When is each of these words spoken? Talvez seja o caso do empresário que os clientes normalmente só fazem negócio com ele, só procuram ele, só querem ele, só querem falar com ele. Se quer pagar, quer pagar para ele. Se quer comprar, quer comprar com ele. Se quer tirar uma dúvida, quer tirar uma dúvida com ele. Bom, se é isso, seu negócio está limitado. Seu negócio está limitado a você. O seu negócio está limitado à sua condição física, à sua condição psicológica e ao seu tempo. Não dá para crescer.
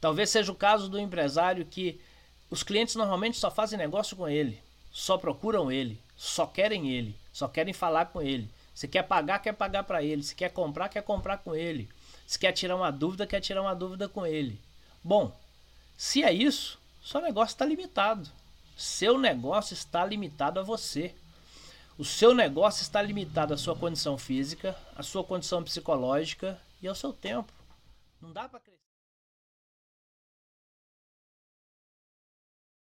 Talvez 0.00 0.30
seja 0.30 0.52
o 0.52 0.56
caso 0.56 0.88
do 0.88 0.98
empresário 0.98 1.64
que 1.64 2.00
os 2.50 2.62
clientes 2.62 2.94
normalmente 2.94 3.38
só 3.38 3.50
fazem 3.50 3.78
negócio 3.78 4.16
com 4.16 4.28
ele, 4.28 4.62
só 4.92 5.18
procuram 5.18 5.70
ele, 5.70 6.00
só 6.16 6.46
querem 6.46 6.90
ele, 6.90 7.16
só 7.32 7.48
querem 7.48 7.72
falar 7.72 8.06
com 8.06 8.22
ele. 8.22 8.48
Se 8.76 8.86
quer 8.86 9.04
pagar, 9.04 9.38
quer 9.38 9.54
pagar 9.54 9.84
para 9.84 10.02
ele. 10.02 10.22
Se 10.22 10.34
quer 10.34 10.50
comprar, 10.50 10.90
quer 10.90 11.02
comprar 11.02 11.38
com 11.38 11.54
ele. 11.54 11.88
Se 12.26 12.38
quer 12.38 12.52
tirar 12.52 12.76
uma 12.76 12.90
dúvida, 12.90 13.26
quer 13.26 13.40
tirar 13.40 13.62
uma 13.62 13.74
dúvida 13.74 14.06
com 14.06 14.26
ele. 14.26 14.60
Bom, 15.02 15.34
se 15.96 16.22
é 16.22 16.30
isso, 16.30 16.78
seu 17.02 17.22
negócio 17.22 17.54
está 17.54 17.64
limitado. 17.64 18.28
Seu 18.76 19.16
negócio 19.16 19.72
está 19.72 20.04
limitado 20.04 20.60
a 20.60 20.62
você. 20.62 21.14
O 21.96 22.04
seu 22.04 22.34
negócio 22.34 22.82
está 22.82 23.00
limitado 23.00 23.54
à 23.54 23.56
sua 23.56 23.74
condição 23.74 24.18
física, 24.18 24.76
à 24.94 25.02
sua 25.02 25.24
condição 25.24 25.64
psicológica 25.64 26.60
e 26.82 26.86
ao 26.86 26.94
seu 26.94 27.14
tempo. 27.14 27.50
Não 28.20 28.30
dá 28.30 28.46
para 28.46 28.60
crescer. 28.60 28.95